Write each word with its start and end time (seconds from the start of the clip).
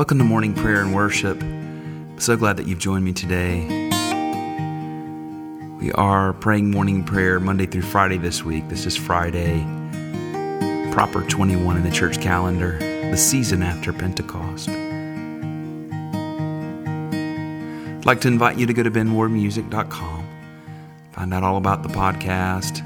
Welcome 0.00 0.16
to 0.20 0.24
morning 0.24 0.54
prayer 0.54 0.80
and 0.80 0.94
worship. 0.94 1.44
so 2.18 2.34
glad 2.34 2.56
that 2.56 2.66
you've 2.66 2.78
joined 2.78 3.04
me 3.04 3.12
today. 3.12 3.66
We 5.78 5.92
are 5.92 6.32
praying 6.32 6.70
morning 6.70 7.04
prayer 7.04 7.38
Monday 7.38 7.66
through 7.66 7.82
Friday 7.82 8.16
this 8.16 8.42
week. 8.42 8.66
This 8.70 8.86
is 8.86 8.96
Friday, 8.96 9.60
proper 10.90 11.22
21 11.22 11.76
in 11.76 11.82
the 11.82 11.90
church 11.90 12.18
calendar, 12.18 12.78
the 12.78 13.16
season 13.18 13.62
after 13.62 13.92
Pentecost. 13.92 14.70
I'd 17.98 18.06
like 18.06 18.22
to 18.22 18.28
invite 18.28 18.56
you 18.56 18.64
to 18.64 18.72
go 18.72 18.82
to 18.82 18.90
benwardmusic.com, 18.90 20.28
find 21.12 21.34
out 21.34 21.42
all 21.42 21.58
about 21.58 21.82
the 21.82 21.90
podcast, 21.90 22.82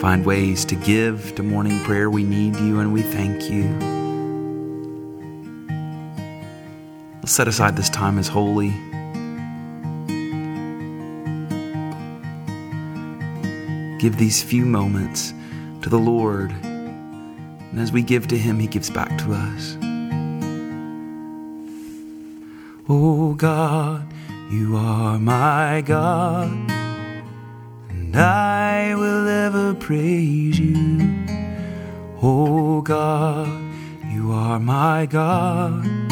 find 0.00 0.24
ways 0.24 0.64
to 0.64 0.74
give 0.74 1.34
to 1.34 1.42
morning 1.42 1.84
prayer. 1.84 2.08
We 2.08 2.24
need 2.24 2.56
you 2.56 2.80
and 2.80 2.94
we 2.94 3.02
thank 3.02 3.50
you. 3.50 4.07
Set 7.28 7.46
aside 7.46 7.76
this 7.76 7.90
time 7.90 8.18
as 8.18 8.26
holy. 8.26 8.70
Give 14.00 14.16
these 14.16 14.42
few 14.42 14.64
moments 14.64 15.34
to 15.82 15.88
the 15.88 15.98
Lord. 15.98 16.50
And 16.50 17.78
as 17.78 17.92
we 17.92 18.02
give 18.02 18.26
to 18.28 18.36
Him, 18.36 18.58
He 18.58 18.66
gives 18.66 18.90
back 18.90 19.16
to 19.18 19.34
us. 19.34 19.76
Oh 22.88 23.34
God, 23.34 24.04
you 24.50 24.76
are 24.76 25.18
my 25.18 25.82
God, 25.84 26.50
and 27.90 28.16
I 28.16 28.94
will 28.96 29.28
ever 29.28 29.74
praise 29.74 30.58
you. 30.58 31.26
Oh 32.22 32.80
God, 32.80 33.48
you 34.10 34.32
are 34.32 34.58
my 34.58 35.06
God, 35.06 36.07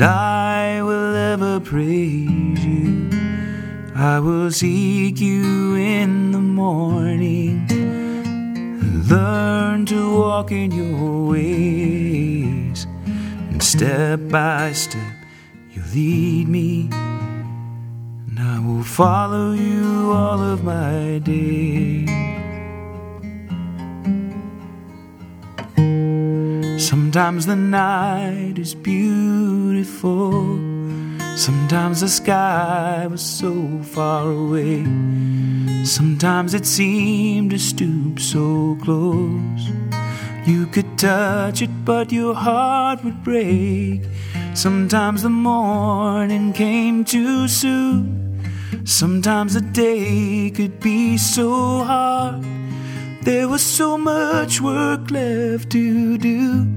and 0.00 0.08
I 0.08 0.82
will 0.82 1.14
ever 1.14 1.60
praise 1.60 2.64
you. 2.64 3.10
I 3.94 4.18
will 4.18 4.50
seek 4.50 5.20
you 5.20 5.74
in 5.74 6.32
the 6.32 6.38
morning, 6.38 7.66
and 7.70 9.06
learn 9.10 9.84
to 9.86 10.16
walk 10.16 10.52
in 10.52 10.70
your 10.72 11.28
ways, 11.28 12.86
and 13.50 13.62
step 13.62 14.20
by 14.30 14.72
step 14.72 15.12
you 15.70 15.82
lead 15.94 16.48
me, 16.48 16.88
and 16.92 18.38
I 18.40 18.58
will 18.58 18.84
follow 18.84 19.52
you 19.52 20.12
all 20.12 20.40
of 20.40 20.64
my 20.64 21.18
days. 21.18 22.29
Sometimes 27.10 27.46
the 27.46 27.56
night 27.56 28.56
is 28.56 28.72
beautiful. 28.72 30.30
Sometimes 31.34 32.02
the 32.02 32.08
sky 32.08 33.04
was 33.10 33.20
so 33.20 33.80
far 33.82 34.30
away. 34.30 34.84
Sometimes 35.82 36.54
it 36.54 36.64
seemed 36.64 37.50
to 37.50 37.58
stoop 37.58 38.20
so 38.20 38.78
close. 38.80 39.72
You 40.46 40.66
could 40.66 40.96
touch 40.96 41.62
it, 41.62 41.84
but 41.84 42.12
your 42.12 42.32
heart 42.32 43.02
would 43.02 43.24
break. 43.24 44.02
Sometimes 44.54 45.24
the 45.24 45.30
morning 45.30 46.52
came 46.52 47.04
too 47.04 47.48
soon. 47.48 48.40
Sometimes 48.84 49.54
the 49.54 49.62
day 49.62 50.52
could 50.54 50.78
be 50.78 51.18
so 51.18 51.82
hard. 51.82 52.44
There 53.22 53.48
was 53.48 53.62
so 53.62 53.98
much 53.98 54.60
work 54.60 55.10
left 55.10 55.70
to 55.70 56.16
do, 56.16 56.68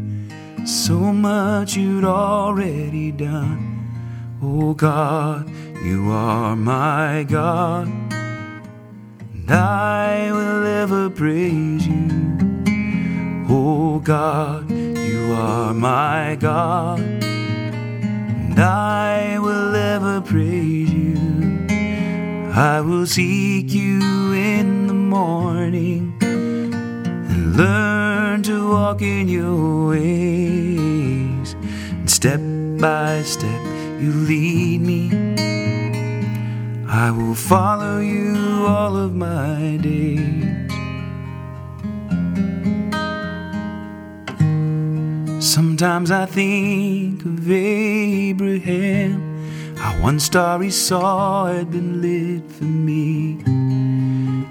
so 0.66 0.97
much 1.14 1.75
you'd 1.75 2.05
already 2.05 3.11
done. 3.11 4.39
Oh 4.42 4.73
God, 4.73 5.49
you 5.83 6.10
are 6.11 6.55
my 6.55 7.26
God, 7.27 7.88
and 7.88 9.52
I 9.52 10.32
will 10.32 10.65
ever 10.65 11.10
praise 11.10 11.86
you. 11.86 12.08
Oh 13.49 13.99
God, 13.99 14.71
you 14.71 15.33
are 15.33 15.73
my 15.73 16.38
God, 16.39 16.99
and 16.99 18.59
I 18.59 19.39
will 19.39 19.76
ever 19.76 20.21
praise 20.21 20.92
you. 20.92 21.17
I 22.54 22.82
will 22.82 23.05
seek 23.05 23.71
you 23.71 24.32
in 24.33 24.88
the 24.88 24.93
morning 24.93 26.23
learn 27.53 28.41
to 28.43 28.69
walk 28.69 29.02
in 29.02 29.27
your 29.27 29.89
ways. 29.89 31.55
And 31.91 32.09
step 32.09 32.39
by 32.80 33.21
step, 33.23 33.61
you 34.02 34.11
lead 34.11 34.81
me. 34.81 35.11
I 36.87 37.11
will 37.11 37.36
follow 37.36 37.99
you 37.99 38.65
all 38.67 38.97
of 38.97 39.15
my 39.15 39.77
days. 39.81 40.71
Sometimes 45.43 46.09
I 46.09 46.25
think 46.25 47.25
of 47.25 47.52
Abraham, 47.52 49.21
how 49.75 49.91
one 50.02 50.20
star 50.20 50.61
he 50.61 50.71
saw 50.71 51.45
had 51.45 51.70
been 51.70 52.02
lit 52.02 52.52
for 52.52 52.64
me. 52.64 53.73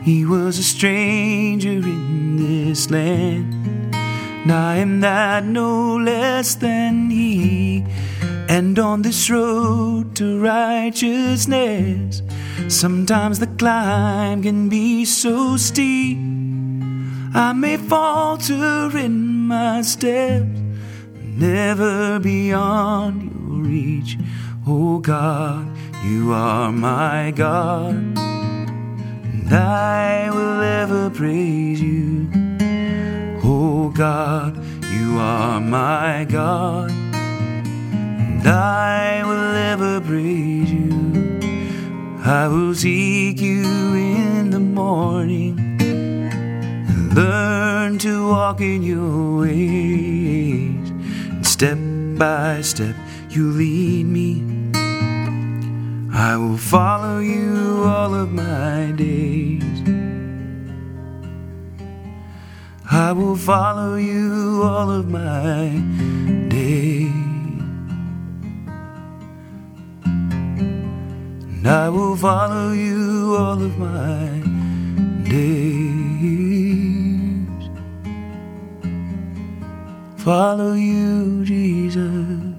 He 0.05 0.25
was 0.25 0.59
a 0.59 0.65
stranger 0.65 1.69
in 1.69 2.37
this 2.37 2.91
land, 2.91 3.95
and 3.95 4.51
I 4.51 4.77
am 4.77 5.01
that 5.01 5.45
no 5.45 5.97
less 5.97 6.57
than 6.57 7.09
he. 7.09 7.85
And 8.49 8.79
on 8.79 9.03
this 9.03 9.31
road 9.31 10.17
to 10.17 10.41
righteousness, 10.41 12.21
sometimes 12.69 13.39
the 13.39 13.47
climb 13.47 14.43
can 14.43 14.69
be 14.69 15.05
so 15.05 15.57
steep. 15.57 16.19
I 17.35 17.53
may 17.55 17.77
falter 17.77 18.91
in 18.99 19.47
my 19.47 19.83
steps, 19.83 20.61
never 21.23 22.19
beyond 22.19 23.23
your 23.23 23.63
reach. 23.63 24.19
Oh 24.67 24.99
God, 24.99 25.69
you 26.05 26.33
are 26.33 26.73
my 26.73 27.33
God, 27.35 28.19
and 29.43 29.55
I 29.55 30.31
will 30.31 30.61
ever 30.61 31.11
praise 31.11 31.81
you. 31.81 32.29
Oh 33.45 33.91
God, 33.91 34.57
you 34.93 35.19
are 35.19 35.61
my 35.61 36.27
God 36.29 36.91
and 38.43 38.51
I 38.51 39.25
will 39.25 39.55
ever 39.55 40.01
praise 40.01 40.71
you. 40.71 41.41
I 42.25 42.49
will 42.49 42.75
seek 42.75 43.41
you 43.41 43.65
in 43.95 44.51
the 44.51 44.61
morning 44.61 45.59
and 45.81 47.15
learn 47.15 47.99
to 47.99 48.29
walk 48.29 48.61
in 48.61 48.83
your 48.83 49.41
ways. 49.41 50.91
And 51.31 51.47
step 51.47 51.79
by 52.19 52.63
step, 52.63 52.97
you 53.29 53.51
lead 53.51 54.07
me. 54.07 54.52
I 56.31 56.37
will 56.37 56.57
follow 56.57 57.19
you 57.19 57.83
all 57.85 58.15
of 58.15 58.33
my 58.33 58.93
days. 58.97 59.83
I 62.89 63.11
will 63.11 63.35
follow 63.35 63.97
you 63.97 64.63
all 64.63 64.89
of 64.89 65.11
my 65.11 65.83
days. 66.49 67.11
and 71.55 71.67
I 71.67 71.89
will 71.89 72.17
follow 72.17 72.71
you 72.71 73.35
all 73.37 73.61
of 73.61 73.77
my 73.77 74.29
days. 75.29 76.43
Follow 80.19 80.75
you, 80.75 81.45
Jesus. 81.45 82.53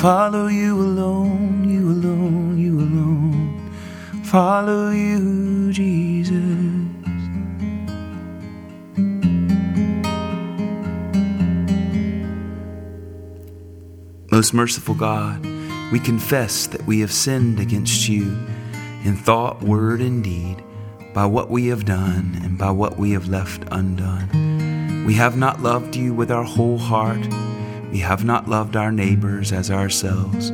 Follow 0.00 0.46
you 0.46 0.80
alone. 0.80 1.59
Follow 4.30 4.90
you, 4.90 5.72
Jesus. 5.72 6.30
Most 14.30 14.54
merciful 14.54 14.94
God, 14.94 15.44
we 15.90 15.98
confess 15.98 16.68
that 16.68 16.86
we 16.86 17.00
have 17.00 17.10
sinned 17.10 17.58
against 17.58 18.08
you 18.08 18.38
in 19.02 19.16
thought, 19.16 19.64
word, 19.64 20.00
and 20.00 20.22
deed, 20.22 20.62
by 21.12 21.26
what 21.26 21.50
we 21.50 21.66
have 21.66 21.84
done 21.84 22.38
and 22.44 22.56
by 22.56 22.70
what 22.70 22.96
we 22.96 23.10
have 23.10 23.26
left 23.26 23.64
undone. 23.72 25.04
We 25.04 25.14
have 25.14 25.36
not 25.36 25.60
loved 25.60 25.96
you 25.96 26.14
with 26.14 26.30
our 26.30 26.44
whole 26.44 26.78
heart. 26.78 27.26
We 27.90 27.98
have 27.98 28.24
not 28.24 28.48
loved 28.48 28.76
our 28.76 28.92
neighbors 28.92 29.50
as 29.50 29.72
ourselves. 29.72 30.52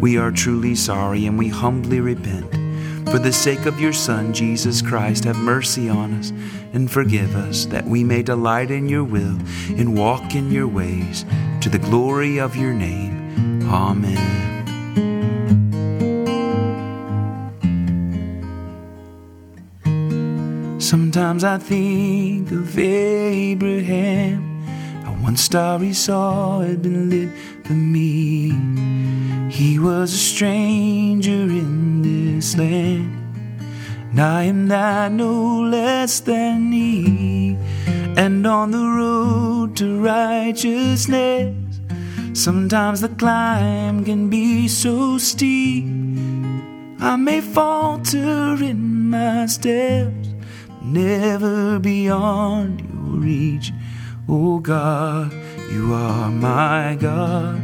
We 0.00 0.16
are 0.16 0.30
truly 0.30 0.76
sorry 0.76 1.26
and 1.26 1.36
we 1.36 1.48
humbly 1.48 1.98
repent 1.98 2.55
For 3.10 3.18
the 3.20 3.32
sake 3.32 3.66
of 3.66 3.80
your 3.80 3.92
Son, 3.92 4.32
Jesus 4.32 4.82
Christ, 4.82 5.24
have 5.24 5.36
mercy 5.36 5.88
on 5.88 6.12
us 6.14 6.32
and 6.72 6.90
forgive 6.90 7.34
us, 7.36 7.66
that 7.66 7.86
we 7.86 8.02
may 8.04 8.22
delight 8.22 8.70
in 8.70 8.88
your 8.88 9.04
will 9.04 9.38
and 9.68 9.96
walk 9.96 10.34
in 10.34 10.50
your 10.50 10.66
ways, 10.66 11.24
to 11.60 11.68
the 11.68 11.78
glory 11.78 12.38
of 12.38 12.56
your 12.56 12.72
name. 12.72 13.62
Amen. 13.70 14.42
Sometimes 20.80 21.44
I 21.44 21.58
think 21.58 22.50
of 22.50 22.78
Abraham, 22.78 24.62
how 25.04 25.12
one 25.12 25.36
star 25.36 25.78
he 25.78 25.92
saw 25.94 26.60
had 26.60 26.82
been 26.82 27.08
lit 27.08 27.30
for 27.64 27.72
me. 27.72 28.50
He 29.50 29.78
was 29.78 30.12
a 30.12 30.18
stranger 30.18 31.30
in 31.30 31.95
this 32.36 32.56
land, 32.56 33.16
and 34.10 34.20
I 34.20 34.44
am 34.44 34.68
not 34.68 35.12
no 35.12 35.60
less 35.60 36.20
than 36.20 36.70
he. 36.70 37.56
And 38.16 38.46
on 38.46 38.70
the 38.72 38.86
road 39.00 39.76
to 39.76 40.02
righteousness, 40.02 41.54
sometimes 42.34 43.00
the 43.00 43.08
climb 43.08 44.04
can 44.04 44.28
be 44.28 44.68
so 44.68 45.16
steep. 45.16 45.84
I 47.00 47.16
may 47.16 47.40
falter 47.40 48.62
in 48.62 49.10
my 49.10 49.46
steps, 49.46 50.28
never 50.82 51.78
beyond 51.78 52.80
your 52.80 53.20
reach. 53.20 53.72
Oh 54.28 54.58
God, 54.58 55.32
you 55.72 55.94
are 55.94 56.30
my 56.30 56.98
God, 57.00 57.62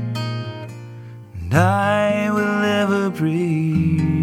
and 1.35 1.55
I 1.55 2.31
will 2.31 2.65
ever 2.65 3.11
praise. 3.11 4.22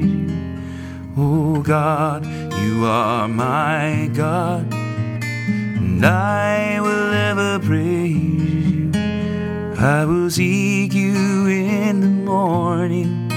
Oh 1.21 1.61
God, 1.61 2.25
you 2.61 2.85
are 2.85 3.27
my 3.27 4.09
God, 4.13 4.73
and 4.73 6.05
I 6.05 6.79
will 6.79 7.13
ever 7.13 7.59
praise 7.59 8.15
you. 8.71 8.91
I 9.77 10.05
will 10.05 10.29
seek 10.29 10.93
you 10.93 11.47
in 11.47 11.99
the 11.99 12.07
morning, 12.07 13.27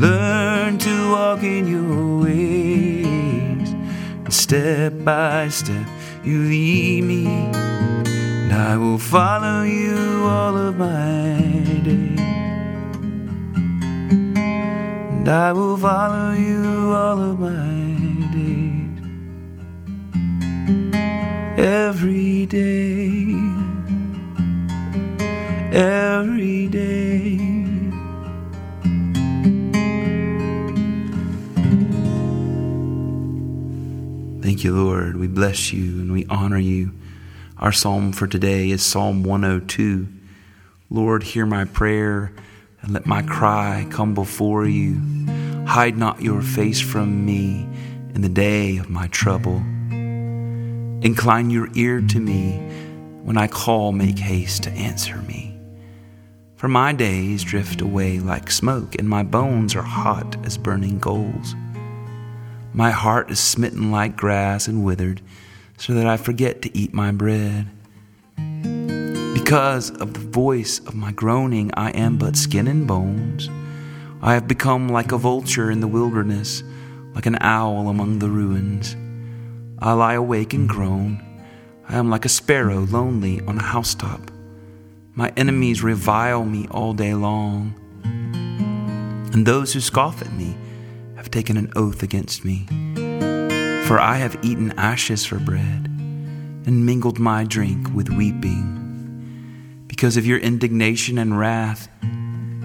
learn 0.00 0.78
to 0.78 1.10
walk 1.12 1.44
in 1.44 1.68
your 1.68 2.24
ways, 2.24 3.70
and 4.24 4.34
step 4.34 4.94
by 5.04 5.50
step 5.50 5.86
you 6.24 6.42
lead 6.42 7.04
me, 7.04 7.26
and 7.26 8.52
I 8.52 8.76
will 8.76 8.98
follow 8.98 9.62
you 9.62 10.24
all 10.24 10.56
of 10.56 10.76
my 10.76 11.47
And 15.28 15.36
I 15.36 15.52
will 15.52 15.76
follow 15.76 16.32
you 16.32 16.90
all 16.90 17.20
of 17.20 17.38
my 17.38 17.50
days. 18.32 18.98
Every 21.58 22.46
day, 22.46 23.34
every 25.70 26.68
day. 26.68 27.36
Thank 34.40 34.64
you, 34.64 34.74
Lord. 34.74 35.16
We 35.16 35.26
bless 35.26 35.74
you 35.74 36.00
and 36.00 36.10
we 36.10 36.24
honor 36.30 36.56
you. 36.56 36.92
Our 37.58 37.72
psalm 37.72 38.12
for 38.12 38.26
today 38.26 38.70
is 38.70 38.82
Psalm 38.82 39.22
102. 39.24 40.08
Lord, 40.88 41.22
hear 41.22 41.44
my 41.44 41.66
prayer 41.66 42.32
and 42.80 42.92
let 42.92 43.04
my 43.04 43.20
cry 43.20 43.86
come 43.90 44.14
before 44.14 44.64
you. 44.64 45.17
Hide 45.68 45.98
not 45.98 46.22
your 46.22 46.40
face 46.40 46.80
from 46.80 47.26
me 47.26 47.68
in 48.14 48.22
the 48.22 48.28
day 48.30 48.78
of 48.78 48.88
my 48.88 49.06
trouble. 49.08 49.56
Incline 51.02 51.50
your 51.50 51.68
ear 51.74 52.00
to 52.00 52.18
me 52.18 52.56
when 53.22 53.36
I 53.36 53.48
call, 53.48 53.92
make 53.92 54.18
haste 54.18 54.62
to 54.62 54.70
answer 54.70 55.18
me. 55.18 55.60
For 56.56 56.68
my 56.68 56.94
days 56.94 57.44
drift 57.44 57.82
away 57.82 58.18
like 58.18 58.50
smoke, 58.50 58.94
and 58.98 59.06
my 59.06 59.22
bones 59.22 59.76
are 59.76 59.82
hot 59.82 60.42
as 60.46 60.56
burning 60.56 61.00
coals. 61.00 61.54
My 62.72 62.90
heart 62.90 63.30
is 63.30 63.38
smitten 63.38 63.90
like 63.90 64.16
grass 64.16 64.68
and 64.68 64.82
withered, 64.82 65.20
so 65.76 65.92
that 65.92 66.06
I 66.06 66.16
forget 66.16 66.62
to 66.62 66.74
eat 66.76 66.94
my 66.94 67.12
bread. 67.12 67.66
Because 69.34 69.90
of 69.90 70.14
the 70.14 70.30
voice 70.30 70.78
of 70.78 70.94
my 70.94 71.12
groaning, 71.12 71.70
I 71.74 71.90
am 71.90 72.16
but 72.16 72.36
skin 72.36 72.66
and 72.66 72.86
bones. 72.86 73.50
I 74.20 74.34
have 74.34 74.48
become 74.48 74.88
like 74.88 75.12
a 75.12 75.18
vulture 75.18 75.70
in 75.70 75.80
the 75.80 75.88
wilderness, 75.88 76.62
like 77.14 77.26
an 77.26 77.38
owl 77.40 77.88
among 77.88 78.18
the 78.18 78.28
ruins. 78.28 78.96
I 79.78 79.92
lie 79.92 80.14
awake 80.14 80.54
and 80.54 80.68
groan. 80.68 81.22
I 81.88 81.96
am 81.96 82.10
like 82.10 82.24
a 82.24 82.28
sparrow 82.28 82.80
lonely 82.80 83.40
on 83.42 83.58
a 83.58 83.62
housetop. 83.62 84.30
My 85.14 85.32
enemies 85.36 85.82
revile 85.82 86.44
me 86.44 86.66
all 86.70 86.94
day 86.94 87.14
long. 87.14 87.74
And 89.32 89.46
those 89.46 89.72
who 89.72 89.80
scoff 89.80 90.20
at 90.20 90.32
me, 90.32 90.56
have 91.18 91.30
taken 91.30 91.56
an 91.56 91.70
oath 91.76 92.02
against 92.02 92.44
me. 92.44 92.66
For 93.86 93.98
I 93.98 94.16
have 94.16 94.38
eaten 94.42 94.72
ashes 94.78 95.24
for 95.24 95.38
bread, 95.38 95.86
and 96.66 96.86
mingled 96.86 97.18
my 97.18 97.44
drink 97.44 97.92
with 97.94 98.08
weeping. 98.08 99.84
Because 99.86 100.16
of 100.16 100.26
your 100.26 100.38
indignation 100.38 101.18
and 101.18 101.38
wrath, 101.38 101.88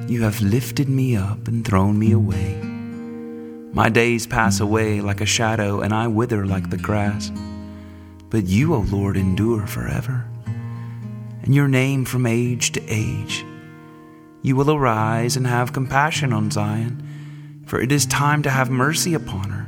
you 0.07 0.23
have 0.23 0.41
lifted 0.41 0.89
me 0.89 1.15
up 1.15 1.47
and 1.47 1.65
thrown 1.65 1.97
me 1.97 2.11
away. 2.11 2.61
My 3.73 3.89
days 3.89 4.27
pass 4.27 4.59
away 4.59 5.01
like 5.01 5.21
a 5.21 5.25
shadow, 5.25 5.81
and 5.81 5.93
I 5.93 6.07
wither 6.07 6.45
like 6.45 6.69
the 6.69 6.77
grass. 6.77 7.31
But 8.29 8.45
you, 8.45 8.73
O 8.73 8.79
Lord, 8.79 9.17
endure 9.17 9.67
forever, 9.67 10.25
and 11.41 11.53
your 11.53 11.67
name 11.67 12.05
from 12.05 12.25
age 12.25 12.71
to 12.73 12.81
age. 12.87 13.45
You 14.41 14.55
will 14.55 14.71
arise 14.71 15.37
and 15.37 15.47
have 15.47 15.73
compassion 15.73 16.33
on 16.33 16.51
Zion 16.51 17.09
for 17.65 17.81
it 17.81 17.91
is 17.91 18.05
time 18.05 18.43
to 18.43 18.49
have 18.49 18.69
mercy 18.69 19.13
upon 19.13 19.49
her. 19.49 19.67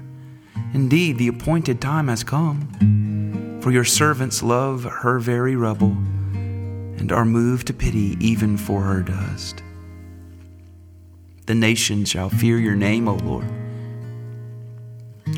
Indeed, 0.74 1.18
the 1.18 1.28
appointed 1.28 1.82
time 1.82 2.08
has 2.08 2.24
come. 2.24 3.60
For 3.62 3.72
your 3.72 3.84
servants 3.84 4.44
love 4.44 4.84
her 4.84 5.18
very 5.18 5.56
rubble, 5.56 5.98
and 6.34 7.12
are 7.12 7.26
moved 7.26 7.68
to 7.68 7.74
pity 7.74 8.16
even 8.20 8.58
for 8.58 8.84
her 8.84 9.02
dust. 9.02 9.64
The 11.46 11.56
nations 11.56 12.10
shall 12.10 12.30
fear 12.30 12.58
your 12.58 12.76
name, 12.76 13.08
O 13.08 13.16
Lord. 13.16 13.46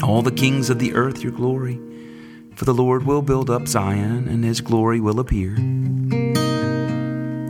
All 0.02 0.22
the 0.22 0.32
kings 0.32 0.70
of 0.70 0.80
the 0.80 0.94
earth 0.94 1.22
your 1.22 1.34
glory. 1.34 1.80
For 2.56 2.66
the 2.66 2.74
Lord 2.74 3.06
will 3.06 3.22
build 3.22 3.50
up 3.50 3.68
Zion, 3.68 4.28
and 4.28 4.44
his 4.44 4.62
glory 4.62 5.00
will 5.00 5.20
appear. 5.20 5.56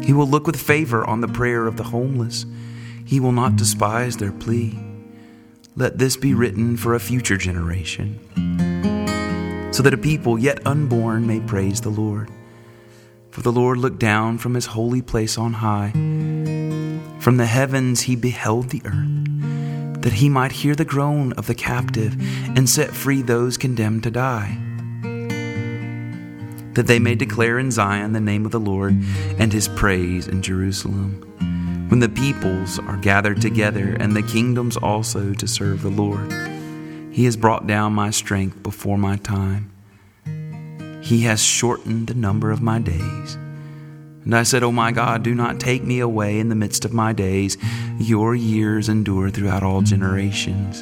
He 0.03 0.13
will 0.13 0.27
look 0.27 0.47
with 0.47 0.59
favor 0.59 1.05
on 1.05 1.21
the 1.21 1.27
prayer 1.27 1.67
of 1.67 1.77
the 1.77 1.83
homeless. 1.83 2.45
He 3.05 3.19
will 3.19 3.31
not 3.31 3.57
despise 3.57 4.17
their 4.17 4.31
plea. 4.31 4.79
Let 5.75 5.99
this 5.99 6.17
be 6.17 6.33
written 6.33 6.77
for 6.77 6.95
a 6.95 6.99
future 6.99 7.37
generation, 7.37 8.19
so 9.71 9.83
that 9.83 9.93
a 9.93 9.97
people 9.97 10.39
yet 10.39 10.65
unborn 10.65 11.27
may 11.27 11.41
praise 11.41 11.81
the 11.81 11.89
Lord. 11.89 12.31
For 13.29 13.41
the 13.41 13.51
Lord 13.51 13.77
looked 13.77 13.99
down 13.99 14.39
from 14.39 14.55
his 14.55 14.65
holy 14.65 15.03
place 15.03 15.37
on 15.37 15.53
high. 15.53 15.93
From 17.27 17.35
the 17.35 17.45
heavens 17.45 18.03
he 18.03 18.15
beheld 18.15 18.69
the 18.69 18.81
earth, 18.85 20.01
that 20.01 20.13
he 20.13 20.29
might 20.29 20.53
hear 20.53 20.75
the 20.75 20.85
groan 20.85 21.33
of 21.33 21.45
the 21.45 21.55
captive 21.55 22.15
and 22.57 22.69
set 22.69 22.91
free 22.91 23.21
those 23.21 23.57
condemned 23.57 24.03
to 24.03 24.11
die. 24.11 24.57
That 26.75 26.87
they 26.87 26.99
may 26.99 27.15
declare 27.15 27.59
in 27.59 27.69
Zion 27.69 28.13
the 28.13 28.21
name 28.21 28.45
of 28.45 28.53
the 28.53 28.61
Lord 28.61 28.93
and 29.37 29.51
his 29.51 29.67
praise 29.67 30.29
in 30.29 30.41
Jerusalem 30.41 31.21
when 31.89 31.99
the 31.99 32.07
peoples 32.07 32.79
are 32.79 32.95
gathered 32.95 33.41
together 33.41 33.97
and 33.99 34.15
the 34.15 34.23
kingdoms 34.23 34.77
also 34.77 35.33
to 35.33 35.47
serve 35.49 35.81
the 35.81 35.89
Lord. 35.89 36.31
He 37.11 37.25
has 37.25 37.35
brought 37.35 37.67
down 37.67 37.91
my 37.91 38.09
strength 38.09 38.63
before 38.63 38.97
my 38.97 39.17
time. 39.17 39.69
He 41.01 41.23
has 41.23 41.43
shortened 41.43 42.07
the 42.07 42.13
number 42.13 42.51
of 42.51 42.61
my 42.61 42.79
days. 42.79 43.37
And 44.27 44.35
I 44.35 44.43
said, 44.43 44.61
O 44.61 44.67
oh 44.67 44.71
my 44.73 44.91
God, 44.91 45.23
do 45.23 45.33
not 45.33 45.57
take 45.57 45.85
me 45.85 46.01
away 46.01 46.37
in 46.37 46.49
the 46.49 46.55
midst 46.55 46.83
of 46.83 46.91
my 46.91 47.13
days. 47.13 47.55
Your 47.97 48.35
years 48.35 48.89
endure 48.89 49.29
throughout 49.29 49.63
all 49.63 49.81
generations. 49.81 50.81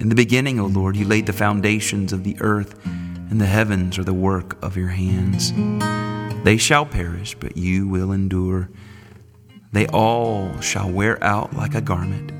In 0.00 0.08
the 0.08 0.16
beginning, 0.16 0.58
O 0.58 0.66
Lord, 0.66 0.96
you 0.96 1.04
laid 1.04 1.26
the 1.26 1.32
foundations 1.32 2.12
of 2.12 2.24
the 2.24 2.36
earth, 2.40 2.74
and 2.84 3.40
the 3.40 3.46
heavens 3.46 4.00
are 4.00 4.02
the 4.02 4.12
work 4.12 4.60
of 4.64 4.76
your 4.76 4.88
hands. 4.88 5.52
They 6.42 6.56
shall 6.56 6.84
perish, 6.84 7.36
but 7.38 7.56
you 7.56 7.86
will 7.86 8.10
endure. 8.10 8.68
They 9.70 9.86
all 9.86 10.60
shall 10.60 10.90
wear 10.90 11.22
out 11.22 11.54
like 11.54 11.76
a 11.76 11.80
garment. 11.80 12.32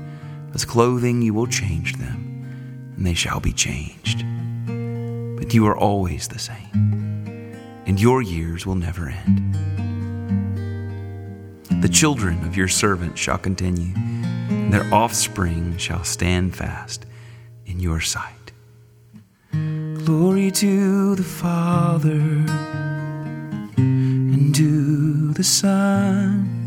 As 0.53 0.65
clothing, 0.65 1.21
you 1.21 1.33
will 1.33 1.47
change 1.47 1.95
them, 1.95 2.93
and 2.97 3.07
they 3.07 3.13
shall 3.13 3.39
be 3.39 3.53
changed. 3.53 4.25
But 5.37 5.53
you 5.53 5.65
are 5.67 5.77
always 5.77 6.27
the 6.27 6.37
same, 6.37 7.55
and 7.85 7.97
your 7.97 8.21
years 8.21 8.65
will 8.65 8.75
never 8.75 9.07
end. 9.07 9.70
The 11.81 11.89
children 11.89 12.45
of 12.45 12.55
your 12.55 12.67
servant 12.67 13.17
shall 13.17 13.39
continue, 13.39 13.95
and 13.95 14.71
their 14.71 14.85
offspring 14.93 15.77
shall 15.77 16.03
stand 16.03 16.55
fast, 16.55 17.07
in 17.65 17.79
your 17.79 17.99
sight. 17.99 18.51
Glory 19.51 20.51
to 20.51 21.15
the 21.15 21.23
Father 21.23 22.21
and 23.77 24.53
to 24.53 25.33
the 25.33 25.43
Son 25.43 26.61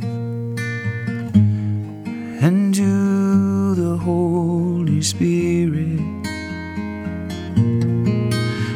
and 2.43 2.75
to 2.75 3.75
the 3.77 3.97
Holy 3.97 5.01
Spirit 5.01 6.01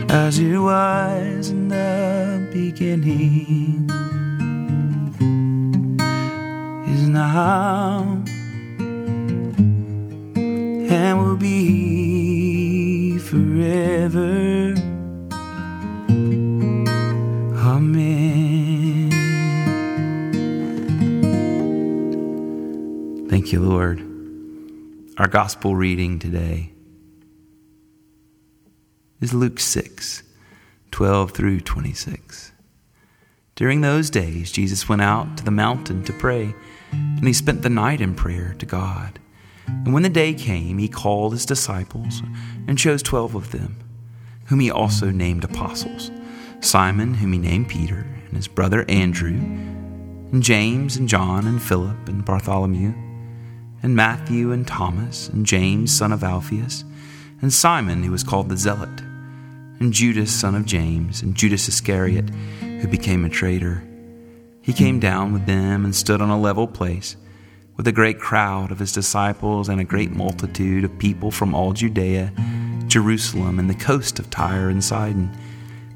as 0.09 0.38
it 0.38 0.57
was 0.57 1.50
in 1.50 1.68
the 1.68 2.49
beginning 2.52 3.78
and 10.90 11.18
will 11.18 11.37
be 11.37 13.18
forever. 13.18 14.75
Amen. 17.57 19.11
Thank 23.28 23.52
you, 23.52 23.61
Lord. 23.61 24.00
Our 25.18 25.28
gospel 25.28 25.76
reading 25.76 26.18
today 26.18 26.73
is 29.21 29.35
Luke 29.35 29.61
6 29.61 30.23
12 30.90 31.30
through 31.30 31.61
26. 31.61 32.52
During 33.54 33.80
those 33.80 34.11
days, 34.11 34.50
Jesus 34.52 34.88
went 34.88 35.02
out 35.02 35.37
to 35.37 35.45
the 35.45 35.50
mountain 35.50 36.02
to 36.04 36.12
pray, 36.12 36.54
and 36.92 37.26
he 37.26 37.33
spent 37.33 37.62
the 37.62 37.71
night 37.71 38.00
in 38.00 38.14
prayer 38.14 38.54
to 38.59 38.66
God. 38.66 39.18
And 39.66 39.92
when 39.92 40.02
the 40.02 40.09
day 40.09 40.35
came, 40.35 40.78
he 40.78 40.88
called 40.88 41.33
his 41.33 41.47
disciples 41.47 42.23
and 42.66 42.78
chose 42.78 43.02
twelve 43.02 43.35
of 43.35 43.50
them, 43.50 43.78
whom 44.47 44.61
he 44.61 44.71
also 44.71 45.11
named 45.11 45.45
apostles 45.45 46.11
Simon, 46.61 47.14
whom 47.14 47.33
he 47.33 47.38
named 47.38 47.68
Peter, 47.68 48.07
and 48.26 48.37
his 48.37 48.49
brother 48.49 48.85
Andrew, 48.88 49.37
and 50.33 50.42
James, 50.42 50.97
and 50.97 51.09
John, 51.09 51.47
and 51.47 51.62
Philip, 51.62 52.09
and 52.09 52.25
Bartholomew, 52.25 52.92
and 53.83 53.95
Matthew, 53.95 54.52
and 54.52 54.66
Thomas, 54.66 55.28
and 55.28 55.47
James, 55.47 55.97
son 55.97 56.12
of 56.12 56.25
Alphaeus, 56.25 56.85
and 57.40 57.52
Simon, 57.52 58.02
who 58.02 58.11
was 58.11 58.25
called 58.25 58.49
the 58.49 58.57
Zealot, 58.57 59.00
and 59.80 59.92
Judas, 59.92 60.33
son 60.33 60.57
of 60.57 60.66
James, 60.66 61.23
and 61.23 61.37
Judas 61.37 61.68
Iscariot, 61.68 62.30
who 62.61 62.88
became 62.88 63.25
a 63.25 63.28
traitor. 63.28 63.85
He 64.69 64.75
came 64.75 65.01
down 65.01 65.33
with 65.33 65.47
them 65.47 65.87
and 65.87 65.97
stood 65.97 66.21
on 66.21 66.29
a 66.29 66.39
level 66.39 66.67
place 66.67 67.17
with 67.79 67.89
a 67.89 67.91
great 67.91 68.21
crowd 68.21 68.71
of 68.71 68.81
his 68.81 68.93
disciples 68.93 69.67
and 69.67 69.81
a 69.81 69.85
great 69.85 70.11
multitude 70.11 70.85
of 70.85 70.99
people 70.99 71.31
from 71.31 71.55
all 71.55 71.73
Judea, 71.73 72.35
Jerusalem, 72.87 73.59
and 73.59 73.71
the 73.71 73.75
coast 73.75 74.19
of 74.19 74.29
Tyre 74.29 74.69
and 74.69 74.85
Sidon. 74.85 75.35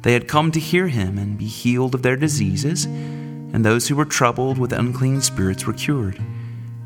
They 0.01 0.15
had 0.15 0.27
come 0.27 0.51
to 0.53 0.59
hear 0.59 0.89
him 0.89 1.19
and 1.19 1.37
be 1.37 1.45
healed 1.45 1.95
of 1.95 2.01
their 2.01 2.17
diseases, 2.17 2.87
and 2.87 3.63
those 3.63 3.89
who 3.89 3.95
were 3.95 4.07
troubled 4.07 4.57
with 4.57 4.73
unclean 4.73 5.21
spirits 5.21 5.67
were 5.67 5.75
cured. 5.75 6.19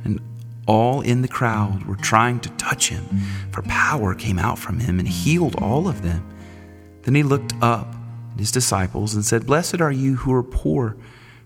And 0.02 0.18
all 0.66 1.02
in 1.02 1.22
the 1.22 1.28
crowd 1.28 1.84
were 1.84 1.94
trying 1.94 2.40
to 2.40 2.48
touch 2.56 2.88
him, 2.88 3.04
for 3.52 3.62
power 3.62 4.12
came 4.12 4.40
out 4.40 4.58
from 4.58 4.80
him 4.80 4.98
and 4.98 5.06
healed 5.06 5.54
all 5.62 5.86
of 5.86 6.02
them. 6.02 6.28
Then 7.02 7.14
he 7.14 7.22
looked 7.22 7.52
up 7.62 7.94
at 8.32 8.40
his 8.40 8.50
disciples 8.50 9.14
and 9.14 9.24
said, 9.24 9.46
Blessed 9.46 9.80
are 9.80 9.92
you 9.92 10.16
who 10.16 10.32
are 10.32 10.42
poor 10.42 10.96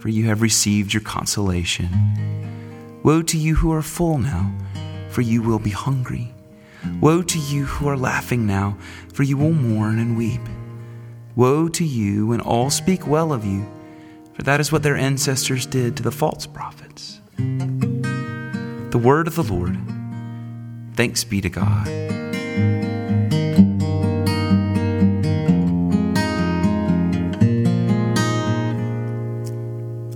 for 0.00 0.08
you 0.08 0.26
have 0.26 0.42
received 0.42 0.92
your 0.92 1.02
consolation. 1.02 1.88
Woe 3.04 3.22
to 3.22 3.38
you 3.38 3.54
who 3.54 3.70
are 3.72 3.82
full 3.82 4.18
now, 4.18 4.52
for 5.10 5.20
you 5.20 5.42
will 5.42 5.58
be 5.58 5.70
hungry. 5.70 6.34
Woe 7.00 7.22
to 7.22 7.38
you 7.38 7.66
who 7.66 7.86
are 7.86 7.96
laughing 7.96 8.46
now, 8.46 8.78
for 9.12 9.22
you 9.22 9.36
will 9.36 9.52
mourn 9.52 9.98
and 9.98 10.16
weep. 10.16 10.40
Woe 11.36 11.68
to 11.68 11.84
you 11.84 12.28
when 12.28 12.40
all 12.40 12.70
speak 12.70 13.06
well 13.06 13.32
of 13.32 13.44
you, 13.44 13.70
for 14.32 14.42
that 14.42 14.60
is 14.60 14.72
what 14.72 14.82
their 14.82 14.96
ancestors 14.96 15.66
did 15.66 15.96
to 15.98 16.02
the 16.02 16.10
false 16.10 16.46
prophets. 16.46 17.20
The 17.36 19.00
word 19.02 19.26
of 19.26 19.34
the 19.34 19.42
Lord. 19.42 19.78
Thanks 20.96 21.24
be 21.24 21.40
to 21.42 21.50
God. 21.50 22.89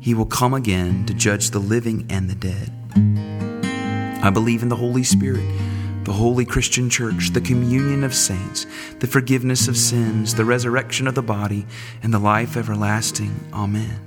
He 0.00 0.14
will 0.14 0.26
come 0.26 0.54
again 0.54 1.04
to 1.06 1.14
judge 1.14 1.50
the 1.50 1.58
living 1.58 2.06
and 2.08 2.30
the 2.30 2.34
dead. 2.34 2.72
I 4.22 4.30
believe 4.30 4.62
in 4.62 4.68
the 4.68 4.76
Holy 4.76 5.02
Spirit, 5.04 5.44
the 6.04 6.12
holy 6.12 6.44
Christian 6.44 6.88
church, 6.88 7.30
the 7.30 7.40
communion 7.40 8.04
of 8.04 8.14
saints, 8.14 8.66
the 9.00 9.06
forgiveness 9.06 9.68
of 9.68 9.76
sins, 9.76 10.34
the 10.34 10.44
resurrection 10.44 11.06
of 11.06 11.14
the 11.14 11.22
body, 11.22 11.66
and 12.02 12.14
the 12.14 12.18
life 12.18 12.56
everlasting. 12.56 13.48
Amen. 13.52 14.00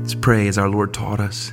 Let's 0.00 0.14
pray 0.14 0.48
as 0.48 0.58
our 0.58 0.68
Lord 0.68 0.92
taught 0.92 1.20
us. 1.20 1.52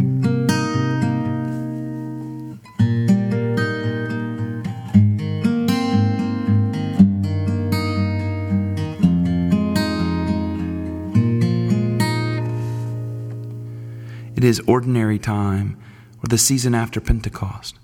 It 14.41 14.45
is 14.45 14.59
ordinary 14.61 15.19
time, 15.19 15.77
or 16.17 16.27
the 16.27 16.39
season 16.39 16.73
after 16.73 16.99
Pentecost. 16.99 17.75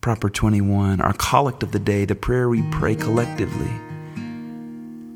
Proper 0.00 0.28
21, 0.28 1.00
our 1.00 1.12
collect 1.12 1.62
of 1.62 1.70
the 1.70 1.78
day, 1.78 2.04
the 2.04 2.16
prayer 2.16 2.48
we 2.48 2.68
pray 2.72 2.96
collectively. 2.96 3.70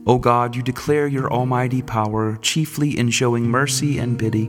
O 0.06 0.16
God, 0.18 0.54
you 0.54 0.62
declare 0.62 1.08
your 1.08 1.28
almighty 1.28 1.82
power, 1.82 2.38
chiefly 2.40 2.96
in 2.96 3.10
showing 3.10 3.48
mercy 3.48 3.98
and 3.98 4.16
pity. 4.16 4.48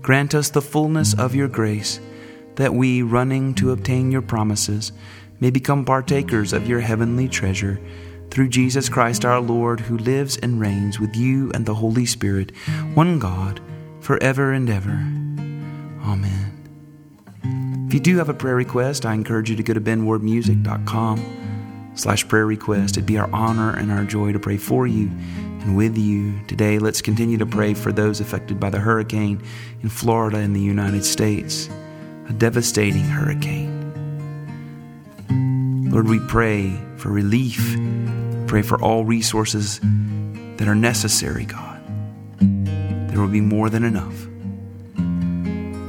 Grant 0.00 0.32
us 0.32 0.48
the 0.48 0.62
fullness 0.62 1.12
of 1.18 1.34
your 1.34 1.48
grace, 1.48 1.98
that 2.54 2.72
we, 2.72 3.02
running 3.02 3.52
to 3.54 3.72
obtain 3.72 4.12
your 4.12 4.22
promises, 4.22 4.92
may 5.40 5.50
become 5.50 5.84
partakers 5.84 6.52
of 6.52 6.68
your 6.68 6.78
heavenly 6.78 7.26
treasure. 7.26 7.80
Through 8.30 8.50
Jesus 8.50 8.88
Christ 8.88 9.24
our 9.24 9.40
Lord, 9.40 9.80
who 9.80 9.98
lives 9.98 10.36
and 10.36 10.60
reigns 10.60 11.00
with 11.00 11.16
you 11.16 11.50
and 11.50 11.66
the 11.66 11.74
Holy 11.74 12.06
Spirit, 12.06 12.52
one 12.94 13.18
God, 13.18 13.60
forever 13.98 14.52
and 14.52 14.70
ever. 14.70 15.27
Amen. 16.08 17.84
If 17.86 17.94
you 17.94 18.00
do 18.00 18.16
have 18.16 18.28
a 18.28 18.34
prayer 18.34 18.56
request, 18.56 19.06
I 19.06 19.14
encourage 19.14 19.48
you 19.50 19.56
to 19.56 19.62
go 19.62 19.74
to 19.74 19.80
benwardmusic.com 19.80 21.92
slash 21.94 22.26
prayer 22.28 22.46
request. 22.46 22.96
It'd 22.96 23.06
be 23.06 23.18
our 23.18 23.30
honor 23.32 23.76
and 23.76 23.92
our 23.92 24.04
joy 24.04 24.32
to 24.32 24.38
pray 24.38 24.56
for 24.56 24.86
you 24.86 25.08
and 25.08 25.76
with 25.76 25.98
you. 25.98 26.40
Today, 26.46 26.78
let's 26.78 27.02
continue 27.02 27.36
to 27.38 27.46
pray 27.46 27.74
for 27.74 27.92
those 27.92 28.20
affected 28.20 28.58
by 28.58 28.70
the 28.70 28.78
hurricane 28.78 29.42
in 29.82 29.90
Florida 29.90 30.38
in 30.38 30.54
the 30.54 30.60
United 30.60 31.04
States, 31.04 31.68
a 32.28 32.32
devastating 32.32 33.04
hurricane. 33.04 33.74
Lord, 35.90 36.08
we 36.08 36.20
pray 36.20 36.80
for 36.96 37.10
relief, 37.10 37.76
pray 38.46 38.62
for 38.62 38.80
all 38.80 39.04
resources 39.04 39.80
that 40.56 40.68
are 40.68 40.74
necessary, 40.74 41.44
God. 41.44 41.80
There 43.10 43.20
will 43.20 43.28
be 43.28 43.40
more 43.40 43.68
than 43.68 43.84
enough. 43.84 44.26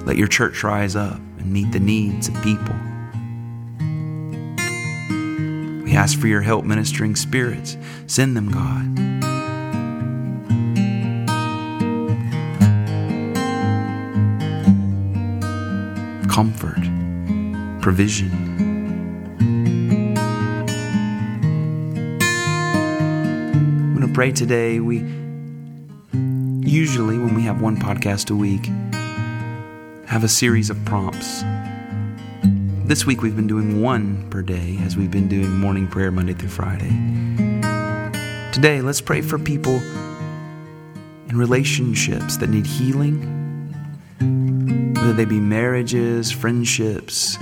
Let 0.09 0.17
your 0.17 0.27
church 0.27 0.63
rise 0.63 0.95
up 0.95 1.17
and 1.37 1.53
meet 1.53 1.71
the 1.71 1.79
needs 1.79 2.29
of 2.29 2.33
people. 2.41 2.73
We 5.83 5.95
ask 5.95 6.19
for 6.19 6.25
your 6.25 6.41
help 6.41 6.65
ministering 6.65 7.15
spirits. 7.15 7.77
Send 8.07 8.35
them, 8.35 8.49
God. 8.49 8.97
Comfort, 16.27 16.81
provision. 17.79 18.31
I'm 23.29 23.95
going 23.95 24.07
to 24.07 24.13
pray 24.15 24.31
today. 24.31 24.79
We 24.79 25.01
usually, 26.67 27.19
when 27.19 27.35
we 27.35 27.43
have 27.43 27.61
one 27.61 27.77
podcast 27.77 28.31
a 28.31 28.35
week, 28.35 28.67
have 30.09 30.23
a 30.23 30.27
series 30.27 30.71
of 30.71 30.85
prompts. 30.85 31.43
This 32.87 33.05
week 33.05 33.21
we've 33.21 33.35
been 33.35 33.45
doing 33.45 33.79
one 33.79 34.27
per 34.31 34.41
day 34.41 34.75
as 34.81 34.97
we've 34.97 35.11
been 35.11 35.27
doing 35.27 35.55
morning 35.59 35.87
prayer 35.87 36.09
Monday 36.09 36.33
through 36.33 36.49
Friday. 36.49 36.89
Today, 38.51 38.81
let's 38.81 39.01
pray 39.01 39.21
for 39.21 39.37
people 39.37 39.75
in 41.29 41.37
relationships 41.37 42.37
that 42.37 42.49
need 42.49 42.65
healing, 42.65 43.21
whether 44.95 45.13
they 45.13 45.25
be 45.25 45.39
marriages, 45.39 46.31
friendships, 46.31 47.37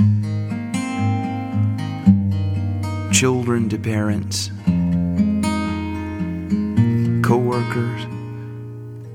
children 3.18 3.70
to 3.70 3.78
parents, 3.78 4.52
co 7.26 7.38
workers, 7.38 8.06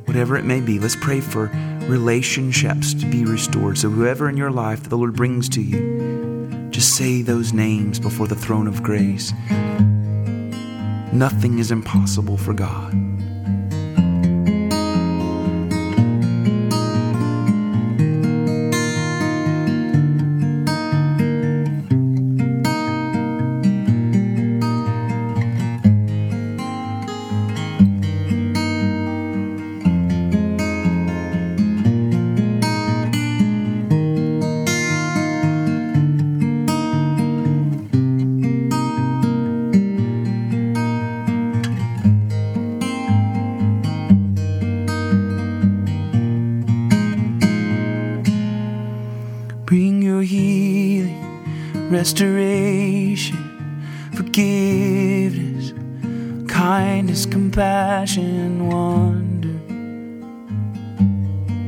whatever 0.06 0.36
it 0.36 0.46
may 0.46 0.62
be. 0.62 0.78
Let's 0.78 0.96
pray 0.96 1.20
for 1.20 1.50
relationships 1.88 2.94
to 2.94 3.06
be 3.06 3.24
restored. 3.24 3.78
So, 3.78 3.90
whoever 3.90 4.28
in 4.28 4.36
your 4.36 4.50
life 4.50 4.82
that 4.82 4.88
the 4.88 4.98
Lord 4.98 5.14
brings 5.14 5.48
to 5.50 5.62
you, 5.62 6.68
just 6.70 6.96
say 6.96 7.22
those 7.22 7.52
names 7.52 7.98
before 8.00 8.26
the 8.26 8.34
throne 8.34 8.66
of 8.66 8.82
grace. 8.82 9.32
Nothing 11.12 11.58
is 11.58 11.70
impossible 11.70 12.38
for 12.38 12.54
God. 12.54 13.11
Restoration, 51.92 53.38
forgiveness, 54.14 55.72
kindness, 56.48 57.26
compassion, 57.26 58.68
wonder. 58.68 59.58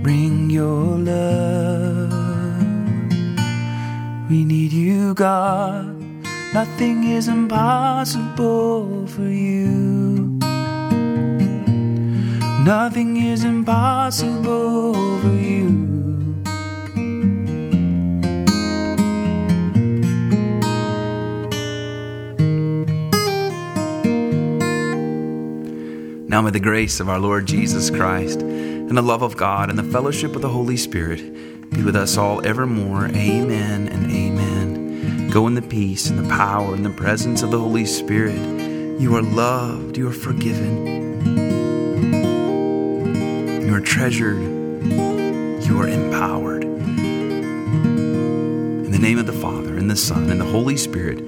Bring 0.03 0.51
your 0.51 0.99
love. 0.99 2.12
We 4.31 4.44
need 4.44 4.73
you, 4.73 5.14
God. 5.14 5.94
Nothing 6.55 7.05
is 7.05 7.29
impossible 7.29 9.07
for 9.07 9.29
you. 9.29 10.38
Nothing 12.64 13.16
is 13.18 13.44
impossible 13.44 14.94
for 15.20 15.35
you. 15.35 15.94
Now 26.35 26.42
may 26.42 26.51
the 26.51 26.59
grace 26.59 26.99
of 26.99 27.09
our 27.09 27.20
Lord 27.20 27.47
Jesus 27.47 27.90
Christ 27.90 28.42
and 28.42 28.99
the 28.99 29.03
love 29.03 29.23
of 29.23 29.37
God 29.37 29.70
and 29.70 29.79
the 29.79 29.85
fellowship 29.85 30.35
of 30.35 30.42
the 30.42 30.49
Holy 30.49 30.77
Spirit 30.77 31.20
be 31.70 31.85
with 31.85 31.94
us 31.94 32.16
all 32.16 32.44
evermore. 32.44 33.07
Amen 33.07 33.87
and 33.87 34.11
amen. 34.11 35.31
Go 35.31 35.47
in 35.47 35.55
the 35.55 35.62
peace 35.62 36.11
and 36.11 36.18
the 36.18 36.29
power 36.29 36.75
and 36.75 36.85
the 36.85 36.90
presence 36.90 37.44
of 37.44 37.53
the 37.53 37.61
Holy 37.61 37.85
Spirit. 37.85 38.35
You 39.01 39.14
are 39.14 39.23
loved, 39.23 39.97
you 39.97 40.09
are 40.09 40.12
forgiven, 40.12 41.25
you 43.62 43.73
are 43.73 43.81
treasured, 43.81 44.42
you 45.64 45.81
are 45.81 45.87
empowered. 45.87 46.64
In 46.64 46.81
the 48.90 48.99
name 48.99 49.20
of 49.20 49.27
the 49.27 49.33
Father, 49.33 49.77
and 49.77 49.88
the 49.88 49.94
Son, 49.94 50.31
and 50.31 50.40
the 50.40 50.47
Holy 50.47 50.77
Spirit, 50.77 51.20